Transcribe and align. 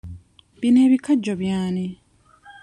Bino 0.59 0.79
ebikajjo 0.87 1.33
by'ani? 1.41 1.87